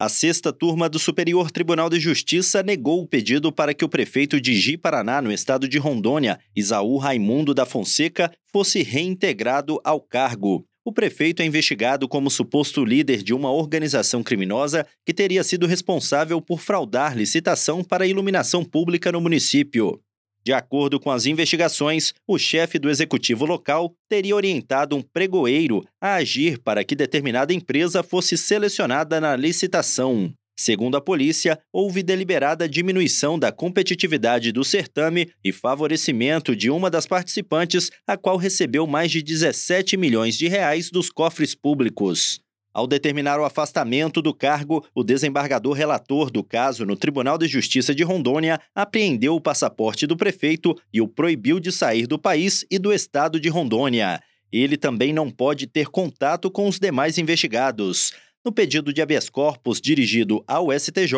[0.00, 4.40] A sexta turma do Superior Tribunal de Justiça negou o pedido para que o prefeito
[4.40, 10.64] de Ji-Paraná, no estado de Rondônia, Isaú Raimundo da Fonseca, fosse reintegrado ao cargo.
[10.82, 16.40] O prefeito é investigado como suposto líder de uma organização criminosa que teria sido responsável
[16.40, 20.00] por fraudar licitação para iluminação pública no município.
[20.42, 26.14] De acordo com as investigações, o chefe do executivo local teria orientado um pregoeiro a
[26.14, 30.32] agir para que determinada empresa fosse selecionada na licitação.
[30.60, 37.06] Segundo a polícia, houve deliberada diminuição da competitividade do certame e favorecimento de uma das
[37.06, 42.42] participantes, a qual recebeu mais de 17 milhões de reais dos cofres públicos.
[42.72, 47.92] Ao determinar o afastamento do cargo, o desembargador relator do caso no Tribunal de Justiça
[47.92, 52.78] de Rondônia apreendeu o passaporte do prefeito e o proibiu de sair do país e
[52.78, 54.22] do estado de Rondônia.
[54.52, 58.12] Ele também não pode ter contato com os demais investigados.
[58.44, 61.14] No pedido de habeas corpus dirigido ao STJ,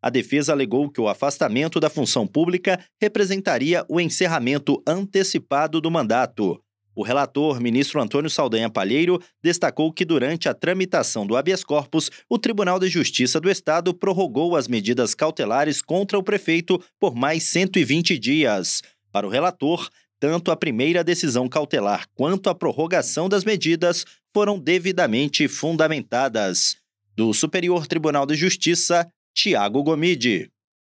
[0.00, 6.62] a defesa alegou que o afastamento da função pública representaria o encerramento antecipado do mandato.
[6.94, 12.38] O relator, ministro Antônio Saldanha Palheiro, destacou que durante a tramitação do habeas corpus, o
[12.38, 18.18] Tribunal de Justiça do Estado prorrogou as medidas cautelares contra o prefeito por mais 120
[18.18, 18.82] dias.
[19.10, 19.88] Para o relator,
[20.20, 26.76] tanto a primeira decisão cautelar quanto a prorrogação das medidas foram devidamente fundamentadas.
[27.16, 30.51] Do Superior Tribunal de Justiça, Tiago Gomide.